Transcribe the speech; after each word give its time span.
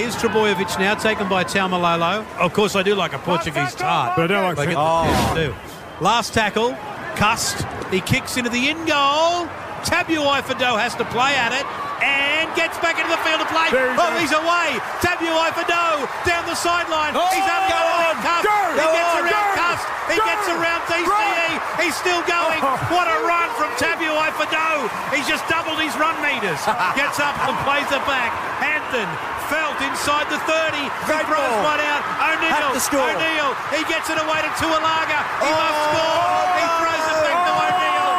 here's 0.00 0.16
Trbojevic 0.16 0.78
now, 0.78 0.94
taken 0.94 1.28
by 1.28 1.44
Taumalolo. 1.44 2.24
Of 2.38 2.52
course, 2.52 2.74
I 2.76 2.82
do 2.82 2.94
like 2.94 3.12
a 3.12 3.18
Portuguese 3.18 3.74
tart. 3.74 4.16
But 4.16 4.24
I 4.24 4.26
don't 4.28 4.44
like 4.44 4.56
Like 4.58 4.68
it- 4.70 4.76
Oh. 4.78 5.32
do. 5.34 5.54
Last 6.00 6.32
tackle, 6.32 6.76
Cust. 7.16 7.66
He 7.90 8.00
kicks 8.00 8.36
into 8.36 8.48
the 8.50 8.68
in 8.70 8.78
goal. 8.86 9.48
Tabuai-Fidow 9.84 10.76
has 10.80 10.94
to 10.96 11.04
play 11.08 11.34
at 11.36 11.52
it 11.52 11.64
and 12.04 12.48
gets 12.56 12.76
back 12.84 12.96
into 13.00 13.08
the 13.12 13.20
field 13.24 13.40
of 13.40 13.48
play. 13.48 13.68
He 13.68 13.76
Oh, 13.76 13.96
goes. 13.96 14.20
he's 14.20 14.32
away. 14.32 14.76
Tabuai-Fidow 15.04 16.04
down 16.24 16.44
the 16.48 16.54
sideline. 16.56 17.12
Oh, 17.16 17.24
he's 17.32 17.44
only 17.44 17.68
go 17.68 17.80
on, 17.80 18.00
around 18.04 18.20
Cust. 18.24 18.44
he 18.44 18.84
gets 18.88 19.14
around 19.20 19.52
Cust. 19.56 19.84
He 20.12 20.16
gets 20.20 20.46
around 20.48 20.80
DCE. 20.88 21.60
He's 21.84 21.96
still 21.96 22.20
going. 22.28 22.60
Oh. 22.64 22.76
What 22.92 23.08
a 23.08 23.18
run 23.28 23.48
from 23.56 23.70
Tabuai-Fidow. 23.80 24.88
He's 25.16 25.26
just 25.28 25.44
doubled 25.48 25.80
his 25.80 25.96
run 25.96 26.16
meters. 26.24 26.60
Gets 26.96 27.20
up 27.20 27.36
and 27.48 27.56
plays 27.64 27.88
it 27.92 28.04
back. 28.06 28.32
Hampton 28.60 29.08
felt 29.50 29.76
inside 29.82 30.30
the 30.30 30.38
30. 30.46 30.78
He 30.78 30.86
Great 31.10 31.26
throws 31.26 31.42
ball. 31.42 31.66
one 31.74 31.82
out. 31.82 32.02
O'Neill. 32.22 32.54
Have 32.54 32.72
to 32.78 32.80
score. 32.80 33.02
O'Neill. 33.02 33.50
He 33.74 33.82
gets 33.90 34.06
it 34.08 34.18
away 34.22 34.40
to 34.46 34.50
Taulagi. 34.62 35.20
He 35.42 35.50
oh, 35.50 35.58
must 35.58 35.74
Oh. 35.74 35.90
score. 35.90 36.22
He 36.54 36.64
throws 36.78 37.06
it 37.10 37.18
back 37.26 37.38
to 37.46 37.52
O'Neill. 37.66 38.10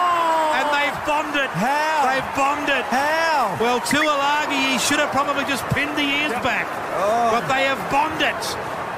And 0.59 0.65
they've 0.75 0.99
bombed 1.07 1.35
it. 1.39 1.51
How? 1.55 1.95
They've 2.11 2.31
bombed 2.35 2.69
it. 2.69 2.85
How? 2.91 3.55
Well, 3.63 3.79
Taulagi, 3.81 4.59
he 4.73 4.77
should 4.79 4.99
have 4.99 5.11
probably 5.11 5.45
just 5.45 5.63
pinned 5.71 5.95
the 5.95 6.03
ears 6.03 6.35
back. 6.43 6.67
Oh. 6.99 7.31
But 7.31 7.47
they 7.47 7.63
have 7.65 7.79
bombed 7.89 8.21
it. 8.21 8.43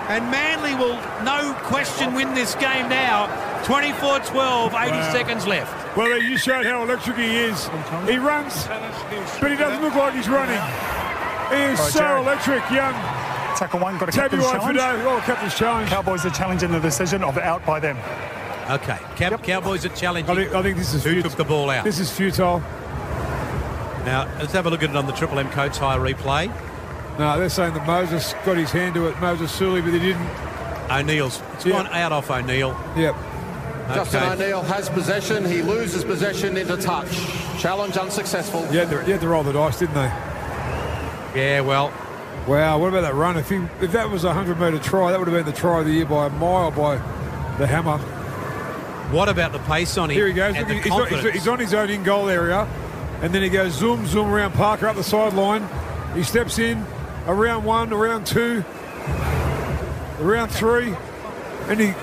And 0.10 0.30
Manly 0.30 0.76
will, 0.76 1.00
no 1.24 1.54
question, 1.64 2.14
win 2.14 2.34
this 2.34 2.56
game 2.56 2.90
now. 2.90 3.28
24-12, 3.64 4.74
80 4.74 4.92
Wow. 4.92 5.12
seconds 5.14 5.48
left. 5.48 5.96
Well, 5.96 6.22
you 6.22 6.38
showed 6.38 6.66
how 6.66 6.84
electric 6.84 7.16
he 7.16 7.38
is. 7.38 7.70
He 8.06 8.18
runs, 8.18 8.68
but 9.40 9.50
he 9.52 9.56
doesn't 9.56 9.82
look 9.82 9.96
like 9.96 10.14
he's 10.14 10.28
running. 10.28 10.60
He 11.56 11.62
is 11.74 11.80
All 11.80 11.86
right, 11.86 11.94
so 11.94 12.00
Jared. 12.00 12.24
electric, 12.24 12.72
young. 12.72 12.94
Tackle 13.56 13.80
one, 13.80 13.98
got 13.98 14.10
a 14.10 14.12
captain's 14.12 14.44
challenge. 14.44 14.78
Fidow. 14.78 15.06
Oh, 15.06 15.22
captain's 15.26 15.56
challenge. 15.56 15.90
Cowboys 15.90 16.26
are 16.26 16.30
challenging 16.32 16.72
the 16.72 16.80
decision 16.80 17.24
of 17.24 17.38
out 17.38 17.66
by 17.66 17.80
them. 17.80 17.98
Okay, 18.70 18.98
Cow- 19.16 19.38
Cowboys 19.38 19.86
are 19.86 19.92
I 19.92 19.96
challenging. 19.96 20.36
think, 20.36 20.54
I 20.54 20.62
think 20.64 20.78
this 20.78 20.94
is 20.94 21.04
Who 21.04 21.12
futile. 21.12 21.30
took 21.30 21.38
the 21.38 21.44
ball 21.44 21.70
out? 21.70 21.84
This 21.84 22.00
is 22.00 22.10
futile. 22.12 22.60
Now, 24.06 24.28
let's 24.40 24.52
have 24.54 24.66
a 24.66 24.70
look 24.70 24.84
at 24.84 24.90
it 24.90 24.96
on 24.96 25.06
the 25.06 25.14
Triple 25.14 25.40
M 25.40 25.50
Coates 25.52 25.78
Hire 25.78 26.00
replay. 26.00 26.48
No, 27.20 27.38
they're 27.40 27.48
saying 27.50 27.74
that 27.76 27.86
Moses 27.86 28.34
got 28.46 28.58
his 28.58 28.72
hand 28.72 28.96
to 28.96 29.08
it, 29.08 29.20
Moses 29.22 29.52
Suli, 29.52 29.82
but 29.82 29.94
he 29.94 30.00
didn't. 30.00 30.28
O'Neill's. 30.92 31.42
It's 31.54 31.66
Yeah. 31.66 31.74
gone 31.84 31.88
out 31.88 32.12
off 32.12 32.30
O'Neill. 32.32 32.76
Yep. 32.98 33.16
Justin 33.94 34.24
O'Neill 34.24 34.64
has 34.64 34.90
possession. 34.90 35.46
He 35.46 35.62
loses 35.62 36.04
possession 36.04 36.58
into 36.58 36.76
touch. 36.78 37.08
Challenge 37.60 37.96
unsuccessful. 37.98 38.68
Yeah, 38.72 38.86
they, 38.86 38.96
they 38.98 39.06
you 39.08 39.12
had 39.14 39.22
to 39.22 39.28
roll 39.28 39.44
the 39.44 39.54
dice, 39.54 39.80
didn't 39.80 39.96
they? 39.96 40.12
Yeah, 41.36 41.62
well, 41.62 41.92
Wow, 42.48 42.78
what 42.78 42.90
about 42.90 43.02
that 43.02 43.16
run? 43.16 43.38
If 43.38 43.50
he, 43.50 43.56
if 43.80 43.94
that 43.94 44.10
was 44.10 44.26
a 44.26 44.28
100 44.28 44.60
metre 44.60 44.78
try, 44.80 45.12
that 45.12 45.20
would 45.20 45.30
have 45.30 45.46
been 45.46 45.46
the 45.46 45.58
try 45.58 45.80
of 45.80 45.86
the 45.86 45.94
year 45.94 46.06
by 46.06 46.26
a 46.28 46.30
mile 46.30 46.72
by 46.72 46.98
the 47.58 47.66
hammer. 47.66 47.98
what 49.14 49.30
about 49.30 49.54
the 49.54 49.60
pace 49.60 49.98
on 49.98 50.10
him? 50.10 50.16
Here 50.16 50.28
he 50.28 50.34
goes. 50.34 50.54
and 50.54 50.68
Look, 50.68 50.84
the 50.84 50.90
he's, 51.16 51.26
on, 51.26 51.32
he's, 51.32 51.48
on 51.48 51.60
his 51.60 51.74
own 51.74 51.90
in 51.90 52.04
goal 52.04 52.28
area. 52.28 52.68
And 53.22 53.34
then 53.34 53.44
he 53.44 53.48
goes 53.48 53.72
zoom, 53.72 54.06
zoom 54.06 54.30
around 54.30 54.52
Parker 54.54 54.88
up 54.88 54.98
the 54.98 55.04
sideline. 55.06 55.66
He 56.14 56.24
steps 56.24 56.60
in, 56.60 56.86
around 57.28 57.64
one, 57.64 57.94
around 57.94 58.28
two, 58.28 58.66
around 60.20 60.50
three. 60.50 60.94
And 61.70 61.80
he, 61.80 61.94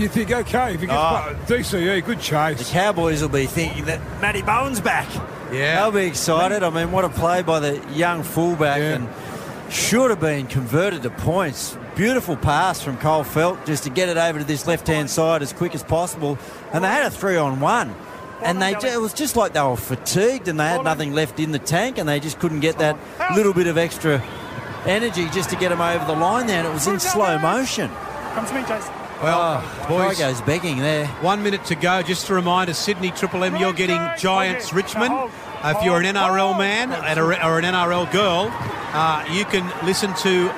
you 0.00 0.06
think, 0.06 0.30
okay, 0.30 0.74
if 0.74 0.80
he 0.80 0.86
gets 0.86 0.96
ah. 0.96 1.30
Oh. 1.30 1.34
DCE, 1.46 2.04
good 2.04 2.20
chase. 2.20 2.58
The. 2.58 2.72
Cowboys 2.72 3.20
will 3.20 3.30
be 3.30 3.46
thinking 3.46 3.86
that 3.86 4.00
Matty 4.20 4.42
Bowen's 4.42 4.80
back. 4.80 5.08
Yeah. 5.52 5.80
They'll 5.80 5.92
be 5.92 6.06
excited. 6.06 6.62
I 6.62 6.70
mean, 6.70 6.92
what 6.92 7.04
a 7.04 7.08
play 7.08 7.42
by 7.42 7.60
the 7.60 7.80
young 7.92 8.22
fullback 8.22 8.78
Yeah. 8.78 8.94
and 8.96 9.08
should 9.72 10.10
have 10.10 10.20
been 10.20 10.46
converted 10.46 11.02
to 11.02 11.10
points. 11.10 11.76
Beautiful 11.94 12.36
pass 12.36 12.80
from 12.82 12.98
Cole 12.98 13.24
Feldt 13.24 13.64
just 13.66 13.84
to 13.84 13.90
get 13.90 14.08
it 14.08 14.16
over 14.16 14.38
to 14.38 14.44
this 14.44 14.66
left-hand 14.66 15.08
side 15.10 15.42
as 15.42 15.52
quick 15.52 15.74
as 15.74 15.82
possible. 15.82 16.38
And 16.72 16.84
they 16.84 16.88
had 16.88 17.06
a 17.06 17.10
three-on-one. 17.10 17.94
And 18.42 18.60
they 18.60 18.72
it 18.72 19.00
was 19.00 19.14
just 19.14 19.34
like 19.34 19.54
they 19.54 19.62
were 19.62 19.76
fatigued 19.76 20.46
and 20.48 20.60
they 20.60 20.68
had 20.68 20.84
nothing 20.84 21.14
left 21.14 21.40
in 21.40 21.52
the 21.52 21.58
tank 21.58 21.96
and 21.96 22.06
they 22.06 22.20
just 22.20 22.38
couldn't 22.38 22.60
get 22.60 22.78
that 22.78 22.96
little 23.34 23.54
bit 23.54 23.66
of 23.66 23.78
extra 23.78 24.22
energy 24.84 25.26
just 25.30 25.48
to 25.50 25.56
get 25.56 25.70
them 25.70 25.80
over 25.80 26.04
the 26.04 26.14
line 26.14 26.46
there. 26.46 26.58
And 26.58 26.68
it 26.68 26.72
was 26.72 26.86
in 26.86 27.00
slow 27.00 27.38
motion. 27.38 27.90
Come 28.34 28.46
to 28.46 28.54
me, 28.54 28.60
Jason. 28.68 28.92
Well, 29.22 29.62
Oh, 29.64 29.86
boys, 29.88 30.18
Guy 30.18 30.28
goes 30.30 30.40
begging 30.42 30.78
there. 30.78 31.06
One 31.22 31.42
minute 31.42 31.64
to 31.66 31.74
go. 31.74 32.02
Just 32.02 32.26
to 32.26 32.34
remind 32.34 32.46
a 32.46 32.50
reminder, 32.50 32.74
Sydney 32.74 33.10
Triple 33.12 33.44
M, 33.44 33.56
you're 33.56 33.72
getting 33.72 34.00
Giants 34.18 34.72
Richmond. 34.72 35.12
Uh, 35.12 35.74
if 35.76 35.82
you're 35.84 35.98
an 35.98 36.04
NRL 36.04 36.56
man 36.58 36.90
or 37.18 37.58
an 37.58 37.64
NRL 37.64 38.10
girl, 38.12 38.50
uh, 38.52 39.24
you 39.32 39.44
can 39.46 39.64
listen 39.86 40.14
to 40.16 40.50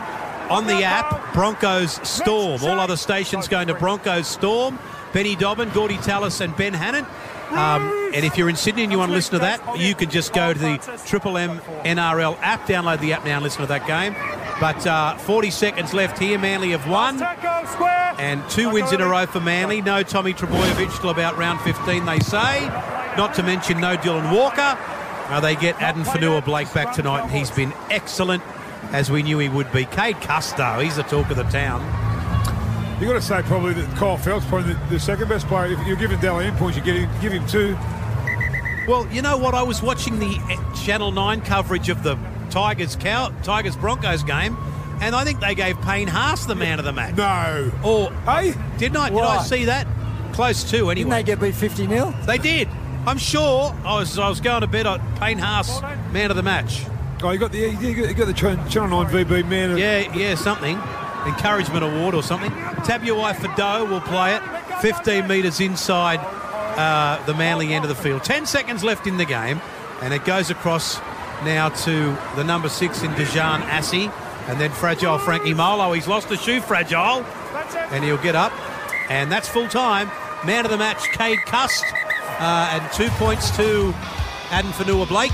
on 0.51 0.67
the 0.67 0.83
app 0.83 1.33
Broncos 1.35 2.01
Storm. 2.09 2.63
All 2.63 2.81
other 2.81 2.97
stations 2.97 3.49
going 3.49 3.69
to 3.69 3.75
Broncos 3.75 4.27
Storm. 4.27 4.79
Benny 5.13 5.37
Dobbin, 5.37 5.71
Gordy 5.71 5.97
Tallis, 5.99 6.41
and 6.41 6.55
Ben 6.57 6.75
Hannon. 6.75 7.07
Um, 7.51 8.11
and 8.13 8.25
if 8.27 8.37
you're 8.37 8.51
in 8.51 8.57
Sydney 8.57 8.83
and 8.83 8.93
you 8.93 8.99
want 8.99 9.11
to 9.11 9.15
listen 9.15 9.33
to 9.35 9.39
that, 9.39 9.79
you 9.79 9.95
can 9.95 10.11
just 10.11 10.35
go 10.35 10.53
to 10.53 10.59
the 10.59 11.01
Triple 11.07 11.39
M 11.39 11.61
NRL 11.85 12.37
app, 12.43 12.67
download 12.67 13.01
the 13.01 13.15
app 13.15 13.25
now 13.25 13.37
and 13.37 13.43
listen 13.45 13.63
to 13.63 13.67
that 13.69 13.87
game. 13.87 14.15
But 14.61 14.87
uh, 14.87 15.17
40 15.17 15.51
seconds 15.51 15.95
left 15.95 16.19
here. 16.19 16.39
Manly 16.39 16.71
have 16.73 16.87
won. 16.89 17.19
And 18.19 18.43
two 18.51 18.71
wins 18.71 18.93
in 18.93 19.01
a 19.01 19.07
row 19.07 19.27
for 19.27 19.41
Manly. 19.41 19.81
No 19.81 20.03
Tommy 20.03 20.35
Trbojevic 20.35 21.01
till 21.01 21.11
about 21.11 21.39
round 21.39 21.61
15, 21.61 22.05
they 22.05 22.19
say. 22.19 22.67
Not 23.17 23.35
to 23.35 23.43
mention 23.43 23.81
no 23.81 23.97
Dylan 23.97 24.35
Walker. 24.35 24.77
Uh, 25.31 25.41
they 25.41 25.55
get 25.57 25.81
Adam 25.81 26.05
Fonua-Blake 26.05 26.73
back 26.73 26.95
tonight, 26.95 27.23
and 27.23 27.31
he's 27.31 27.51
been 27.51 27.73
excellent, 27.91 28.43
as 28.93 29.11
we 29.11 29.23
knew 29.23 29.39
he 29.39 29.49
would 29.49 29.71
be. 29.73 29.85
Cade 29.85 30.17
Custo, 30.17 30.83
he's 30.83 30.97
the 30.97 31.03
talk 31.03 31.31
of 31.31 31.37
the 31.37 31.45
town. 31.45 31.81
You've 32.99 33.09
got 33.09 33.15
to 33.15 33.23
say 33.23 33.43
probably 33.43 33.75
that 33.75 33.97
Kyle 33.97 34.17
Feldt's 34.17 34.47
probably 34.47 34.73
the, 34.73 34.81
the 34.91 34.99
second 34.99 35.29
best 35.29 35.47
player. 35.47 35.73
If 35.73 35.87
you're 35.87 35.97
giving 35.97 36.19
Dally 36.19 36.51
points, 36.53 36.77
you 36.77 36.83
get 36.83 36.97
him, 36.97 37.11
give 37.21 37.33
him 37.33 37.47
two. 37.47 37.77
Well, 38.89 39.07
you 39.13 39.23
know 39.23 39.37
what? 39.37 39.55
I 39.55 39.63
was 39.63 39.83
watching 39.83 40.19
the 40.19 40.39
Channel 40.83 41.13
9 41.13 41.43
coverage 41.43 41.91
of 41.91 42.03
the 42.03 42.19
Tigers 42.51 42.97
Cow 42.97 43.29
Tigers 43.43 43.77
Broncos 43.77 44.23
game, 44.23 44.57
and 45.01 45.15
I 45.15 45.25
think 45.25 45.41
they 45.41 45.55
gave 45.55 45.81
Payne 45.83 46.09
Haas 46.09 46.47
the 46.47 46.55
man 46.55 46.79
of 46.79 46.85
the 46.85 46.93
match. 46.93 47.17
No. 47.17 47.71
Or 47.85 48.11
Hey? 48.25 48.55
didn't 48.79 48.97
I? 48.97 49.11
Did 49.11 49.19
I 49.19 49.43
see 49.43 49.65
that? 49.67 49.87
Close 50.33 50.63
to 50.71 50.95
Didn't 50.95 51.11
they 51.11 51.23
get 51.23 51.41
beat 51.41 51.55
50 51.55 51.87
0? 51.89 52.15
They 52.27 52.39
did. 52.39 52.69
I'm 53.07 53.19
sure. 53.19 53.75
I 53.85 53.97
was 53.99 54.19
I 54.19 54.29
was 54.29 54.41
going 54.41 54.61
to 54.61 54.67
bet 54.67 54.87
on 54.87 55.01
Payne 55.17 55.39
Haas 55.39 55.81
man 56.13 56.31
of 56.31 56.37
the 56.37 56.43
match. 56.43 56.85
Oh, 57.23 57.31
you 57.33 57.39
got 57.39 57.51
the 57.51 57.59
you 57.59 58.15
got, 58.15 58.27
the 58.27 58.33
Channel 58.33 59.05
9 59.05 59.07
VB 59.13 59.49
man. 59.49 59.73
of- 59.73 59.79
Yeah, 59.79 60.15
yeah, 60.15 60.35
something. 60.37 60.79
Encouragement 61.27 61.85
award 61.85 62.15
or 62.15 62.23
something. 62.23 62.53
Tabuai-Fidow 62.53 63.89
will 63.91 64.01
play 64.01 64.35
it. 64.37 64.43
15 64.81 65.27
metres 65.27 65.61
inside 65.61 66.21
uh, 66.79 67.25
the 67.27 67.35
Manly 67.35 67.75
end 67.75 67.85
of 67.85 67.89
the 67.89 67.95
field. 67.97 68.23
10 68.23 68.47
seconds 68.47 68.85
left 68.85 69.07
in 69.09 69.17
the 69.17 69.25
game, 69.25 69.61
and 70.01 70.15
it 70.15 70.25
goes 70.25 70.51
across 70.51 70.99
now 71.45 71.69
to 71.71 72.17
the 72.37 72.45
number 72.45 72.69
six 72.69 73.03
in 73.03 73.11
Dejan 73.13 73.63
Assi, 73.63 74.13
and 74.49 74.59
then 74.61 74.71
fragile 74.73 75.19
Frankie 75.19 75.55
Molo. 75.55 75.93
He's 75.93 76.09
lost 76.09 76.31
a 76.31 76.37
shoe, 76.37 76.61
fragile, 76.61 77.25
and 77.93 78.03
he'll 78.03 78.17
get 78.19 78.35
up, 78.35 78.53
and 79.11 79.31
that's 79.31 79.49
full 79.49 79.69
time. 79.69 80.11
Man 80.45 80.65
of 80.65 80.71
the 80.71 80.79
match, 80.79 81.03
Cade 81.13 81.39
Cust, 81.47 81.85
uh, 82.41 82.71
and 82.81 82.93
two 82.93 83.09
points 83.11 83.55
to 83.57 83.93
Adam 84.51 84.71
Fonua-Blake. 84.73 85.33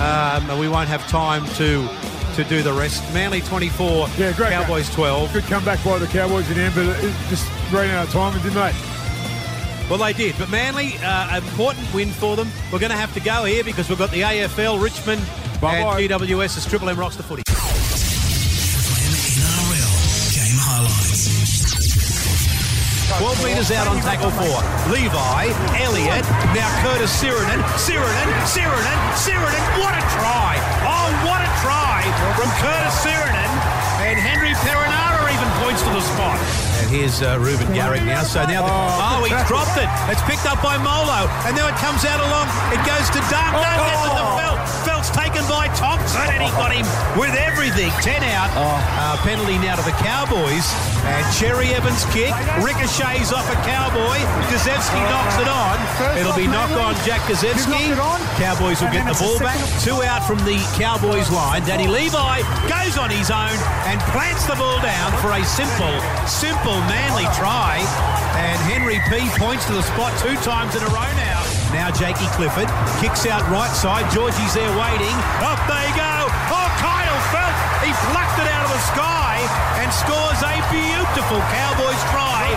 Um, 0.00 0.48
and 0.50 0.58
we 0.58 0.68
won't 0.68 0.88
have 0.88 1.06
time 1.08 1.46
to 1.56 1.88
to 2.36 2.44
do 2.44 2.62
the 2.62 2.72
rest. 2.72 3.02
Manly 3.12 3.40
24, 3.40 4.08
Yeah, 4.16 4.32
great 4.32 4.50
Cowboys 4.50 4.88
12. 4.94 5.32
Good 5.32 5.44
comeback 5.44 5.82
by 5.84 5.98
the 5.98 6.06
Cowboys 6.06 6.48
in 6.48 6.56
the 6.56 6.62
end, 6.62 6.74
but 6.74 6.86
it 7.04 7.12
just 7.28 7.46
ran 7.72 7.90
out 7.90 8.06
of 8.06 8.12
time, 8.12 8.32
didn't 8.34 8.54
they? 8.54 8.72
Well, 9.90 9.98
they 9.98 10.12
did, 10.12 10.36
but 10.38 10.48
Manly, 10.48 10.94
uh, 11.02 11.36
important 11.36 11.92
win 11.92 12.10
for 12.10 12.36
them. 12.36 12.48
We're 12.72 12.78
going 12.78 12.92
to 12.92 12.96
have 12.96 13.12
to 13.14 13.20
go 13.20 13.44
here 13.44 13.64
because 13.64 13.88
we've 13.88 13.98
got 13.98 14.12
the 14.12 14.20
AFL, 14.20 14.80
Richmond, 14.80 15.20
Bye-bye. 15.60 16.00
and 16.00 16.10
GWS 16.10 16.56
as 16.56 16.66
Triple 16.66 16.88
M 16.88 16.98
rocks 16.98 17.16
the 17.16 17.22
footy. 17.22 17.42
12 23.20 23.44
metres 23.44 23.70
out 23.74 23.88
on 23.90 23.98
tackle 24.00 24.30
four. 24.30 24.62
Levi, 24.88 25.42
Elliott, 25.82 26.24
now 26.56 26.70
Curtis 26.80 27.10
Sironen, 27.12 27.60
Sironen, 27.76 28.28
Sironen, 28.48 28.98
Sironen. 29.18 29.64
What 29.82 29.92
a 29.98 30.02
try! 30.16 30.56
Oh, 30.86 31.08
what 31.28 31.42
a 31.44 31.50
try 31.60 32.00
from 32.38 32.48
Curtis 32.62 32.96
Sironen. 33.04 33.50
And 34.06 34.16
Henry 34.16 34.54
Perenara 34.64 35.26
even 35.28 35.50
points 35.60 35.82
to 35.82 35.90
the 35.90 36.00
spot. 36.00 36.38
And 36.80 36.88
here's 36.88 37.20
uh, 37.20 37.36
Reuben 37.42 37.68
Garrick 37.74 38.02
now. 38.04 38.22
So 38.22 38.46
now, 38.46 38.64
the, 38.64 38.72
Oh, 38.72 39.20
oh, 39.20 39.24
he's 39.28 39.44
dropped 39.44 39.76
it. 39.76 39.90
It's 40.08 40.22
picked 40.24 40.46
up 40.46 40.62
by 40.62 40.78
Molo, 40.80 41.28
and 41.44 41.52
now 41.52 41.68
it 41.68 41.76
comes 41.76 42.06
out 42.06 42.22
along. 42.24 42.48
It 42.72 42.80
goes 42.88 43.10
to 43.12 43.20
Dark. 43.28 43.52
Oh. 43.58 44.09
By 45.50 45.66
Thompson, 45.74 46.22
and 46.30 46.46
he 46.46 46.50
got 46.54 46.70
him 46.70 46.86
with 47.18 47.34
everything. 47.34 47.90
Ten 47.98 48.22
out. 48.22 48.54
Uh, 48.54 49.18
penalty 49.26 49.58
now 49.58 49.74
to 49.74 49.82
the 49.82 49.96
Cowboys, 49.98 50.62
and 51.02 51.26
Cherry 51.34 51.74
Evans 51.74 52.06
kick 52.14 52.30
ricochets 52.62 53.34
off 53.34 53.50
a 53.50 53.58
Cowboy. 53.66 54.14
Gosiewski 54.46 55.02
knocks 55.10 55.42
it 55.42 55.50
on. 55.50 55.74
It'll 56.14 56.38
be 56.38 56.46
knock 56.46 56.70
on 56.78 56.94
Jack 57.02 57.26
Gosiewski. 57.26 57.98
Cowboys 58.38 58.78
will 58.78 58.94
get 58.94 59.02
the 59.10 59.18
ball 59.18 59.42
back. 59.42 59.58
Two 59.82 59.98
out 60.06 60.22
from 60.22 60.38
the 60.46 60.62
Cowboys 60.78 61.34
line. 61.34 61.66
Danny 61.66 61.90
Levi 61.90 62.46
goes 62.70 62.94
on 62.94 63.10
his 63.10 63.34
own 63.34 63.58
and 63.90 63.98
plants 64.14 64.46
the 64.46 64.54
ball 64.54 64.78
down 64.86 65.10
for 65.18 65.34
a 65.34 65.42
simple, 65.42 65.98
simple 66.30 66.78
manly 66.86 67.26
try. 67.34 67.82
And 68.38 68.54
Henry 68.70 69.02
P 69.10 69.26
points 69.34 69.66
to 69.66 69.72
the 69.74 69.82
spot 69.82 70.14
two 70.22 70.38
times 70.46 70.78
in 70.78 70.82
a 70.86 70.90
row 70.94 71.10
now. 71.18 71.59
Now 71.70 71.86
Jakey 71.94 72.26
Clifford 72.34 72.66
kicks 72.98 73.30
out 73.30 73.46
right 73.46 73.70
side. 73.70 74.02
Georgie's 74.10 74.54
there 74.58 74.74
waiting. 74.74 75.14
Up 75.38 75.60
they 75.70 75.86
go. 75.94 76.26
Oh, 76.50 76.68
Kyle 76.82 77.20
Feldt. 77.30 77.54
He 77.86 77.94
plucked 78.10 78.42
it 78.42 78.50
out 78.50 78.66
of 78.66 78.72
the 78.74 78.84
sky 78.90 79.38
and 79.78 79.86
scores 79.94 80.40
a 80.42 80.58
beautiful 80.74 81.38
Cowboys 81.54 82.02
try. 82.10 82.50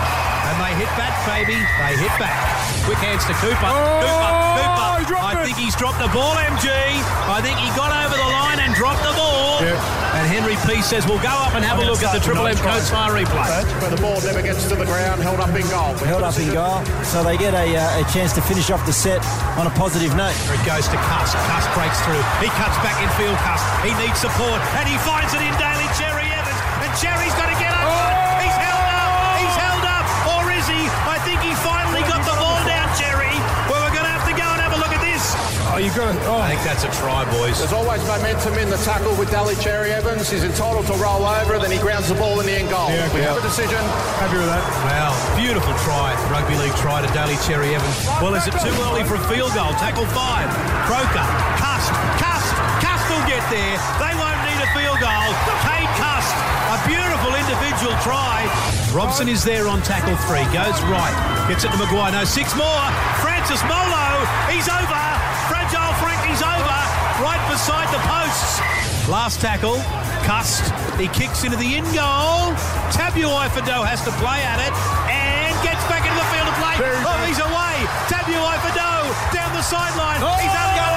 And 0.50 0.54
they 0.58 0.73
hit 0.84 0.92
back, 1.00 1.16
baby. 1.24 1.56
They 1.80 1.96
hit 1.96 2.12
back. 2.20 2.36
Quick 2.84 3.00
hands 3.00 3.24
to 3.24 3.32
Cooper. 3.40 3.56
Cooper. 3.56 4.32
he 4.60 4.60
Cooper. 4.60 5.08
dropped 5.08 5.24
I 5.24 5.40
it. 5.40 5.44
think 5.48 5.56
he's 5.56 5.72
dropped 5.80 5.96
the 5.96 6.12
ball, 6.12 6.36
MG. 6.36 6.68
I 6.68 7.40
think 7.40 7.56
he 7.56 7.72
got 7.72 7.88
over 7.88 8.12
the 8.12 8.28
line 8.28 8.60
and 8.60 8.76
dropped 8.76 9.00
the 9.00 9.16
ball. 9.16 9.64
Yeah. 9.64 9.80
And 10.20 10.28
Henry 10.28 10.60
P 10.68 10.84
says 10.84 11.08
we'll 11.08 11.22
go 11.24 11.32
up 11.32 11.56
and 11.56 11.64
have 11.64 11.80
a 11.80 11.86
look 11.88 12.04
at 12.04 12.12
the 12.12 12.20
Triple 12.20 12.44
M 12.46 12.54
Coates 12.60 12.92
Hire 12.92 13.16
replay. 13.16 13.64
But 13.80 13.96
the 13.96 14.00
ball 14.04 14.20
never 14.20 14.44
gets 14.44 14.68
to 14.68 14.76
the 14.76 14.84
ground, 14.84 15.24
held 15.24 15.40
up 15.40 15.56
in 15.56 15.64
goal. 15.72 15.96
Held 16.04 16.22
up 16.22 16.36
in 16.36 16.52
goal, 16.52 16.84
so 17.02 17.24
they 17.24 17.40
get 17.40 17.56
a, 17.56 17.64
uh, 17.72 18.02
a 18.02 18.04
chance 18.12 18.36
to 18.36 18.42
finish 18.44 18.68
off 18.70 18.84
the 18.84 18.92
set 18.92 19.24
on 19.56 19.64
a 19.66 19.72
positive 19.80 20.12
note. 20.14 20.36
It 20.52 20.60
goes 20.68 20.86
to 20.92 20.98
Cust. 21.08 21.32
Cust 21.48 21.68
breaks 21.72 21.98
through. 22.04 22.20
He 22.44 22.52
cuts 22.60 22.76
back 22.84 23.00
in 23.00 23.08
field. 23.16 23.34
Cust. 23.40 23.64
He 23.80 23.90
needs 23.96 24.20
support, 24.20 24.60
and 24.76 24.84
he 24.86 25.00
finds 25.02 25.32
it 25.32 25.40
in 25.40 25.50
Daly 25.56 25.88
Cherry 25.98 26.28
Evans. 26.30 26.60
And 26.84 26.90
Cherry's 27.00 27.34
got 27.34 27.43
Oh, 35.94 36.02
you 36.02 36.10
got 36.10 36.18
to. 36.18 36.26
Oh, 36.26 36.42
I 36.42 36.50
think 36.50 36.62
that's 36.66 36.82
a 36.82 36.90
try, 36.90 37.22
boys. 37.38 37.62
There's 37.62 37.70
always 37.70 38.02
momentum 38.02 38.58
in 38.58 38.66
the 38.66 38.80
tackle 38.82 39.14
with 39.14 39.30
Dally 39.30 39.54
Cherry 39.62 39.94
Evans. 39.94 40.26
He's 40.26 40.42
entitled 40.42 40.90
to 40.90 40.96
roll 40.98 41.22
over, 41.22 41.54
then 41.62 41.70
he 41.70 41.78
grounds 41.78 42.10
the 42.10 42.18
ball 42.18 42.42
in 42.42 42.46
the 42.50 42.56
end 42.58 42.66
goal. 42.66 42.90
Yeah, 42.90 43.06
we 43.14 43.22
okay. 43.22 43.30
have 43.30 43.38
a 43.38 43.46
decision. 43.46 43.78
happy 44.18 44.34
with 44.34 44.50
that. 44.50 44.64
Wow, 44.90 45.14
beautiful 45.38 45.70
try. 45.86 46.18
Rugby 46.34 46.58
league 46.58 46.74
try 46.82 46.98
to 46.98 47.10
Daly 47.14 47.38
Cherry 47.46 47.78
Evans. 47.78 47.94
Well, 48.18 48.34
is 48.34 48.42
it 48.50 48.58
too 48.58 48.74
early 48.90 49.06
for 49.06 49.14
a 49.14 49.24
field 49.30 49.54
goal? 49.54 49.70
Tackle 49.78 50.10
five. 50.10 50.50
Croker. 50.90 51.26
Cust. 51.62 51.94
Cust. 52.18 52.50
Cust 52.82 53.04
will 53.06 53.22
get 53.30 53.46
there. 53.46 53.78
They 54.02 54.12
won't 54.18 54.40
need 54.50 54.58
a 54.58 54.70
field 54.74 54.98
goal. 54.98 55.30
Cade 55.62 55.92
Cust. 55.94 56.34
A 56.74 56.78
beautiful 56.90 57.38
individual 57.38 57.94
try. 58.02 58.42
Robson 58.90 59.30
is 59.30 59.46
there 59.46 59.70
on 59.70 59.78
tackle 59.86 60.18
three. 60.26 60.42
Goes 60.50 60.74
right. 60.90 61.14
Gets 61.46 61.62
it 61.62 61.70
to 61.70 61.78
Maguire. 61.78 62.10
No, 62.10 62.26
six 62.26 62.50
more. 62.58 62.82
Francis 63.22 63.62
Molo. 63.70 64.26
He's 64.50 64.66
over. 64.66 65.33
Fragile 65.48 65.94
Frankie's 66.00 66.42
over. 66.42 66.80
Right 67.22 67.42
beside 67.50 67.88
the 67.94 68.00
posts. 68.08 68.60
Last 69.08 69.40
tackle. 69.40 69.76
Cust. 70.24 70.64
He 70.98 71.08
kicks 71.08 71.44
into 71.44 71.56
the 71.56 71.76
in 71.76 71.84
goal. 71.92 72.56
Tabuai-Fidow 72.96 73.84
has 73.84 74.00
to 74.08 74.12
play 74.22 74.40
at 74.42 74.58
it 74.62 74.72
and 75.12 75.52
gets 75.62 75.84
back 75.92 76.02
into 76.08 76.16
the 76.16 76.28
field 76.32 76.48
of 76.48 76.56
play. 76.56 76.74
Very 76.80 76.96
Oh, 77.04 77.12
good. 77.12 77.28
he's 77.28 77.42
away. 77.42 77.76
Tabuai-Fidow 78.08 79.12
down 79.36 79.52
the 79.52 79.62
sideline. 79.62 80.20
Oh, 80.24 80.32
he's 80.40 80.50
up 80.54 80.93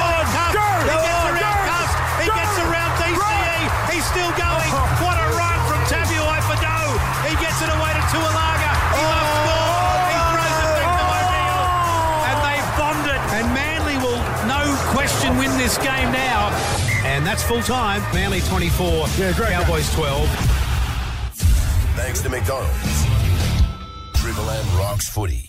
this 15.67 15.77
game 15.79 16.09
now. 16.13 16.49
And 17.03 17.25
that's 17.25 17.43
full 17.43 17.61
time. 17.61 18.01
Manly 18.13 18.39
24. 18.41 19.07
Yeah, 19.17 19.33
great 19.33 19.49
game. 19.49 19.61
Cowboys 19.63 19.93
12. 19.95 20.29
Thanks 21.97 22.21
to 22.21 22.29
McDonald's. 22.29 23.05
Triple 24.13 24.49
M 24.49 24.77
rocks 24.77 25.09
footy. 25.09 25.46